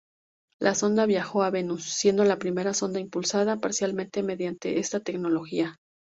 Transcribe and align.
La 0.59 0.73
sonda 0.73 1.05
viajó 1.05 1.43
a 1.43 1.51
Venus, 1.51 1.83
siendo 1.83 2.23
la 2.23 2.39
primera 2.39 2.73
sonda 2.73 2.99
impulsada 2.99 3.57
parcialmente 3.59 4.23
mediante 4.23 4.79
esta 4.79 4.99
tecnología. 4.99 5.75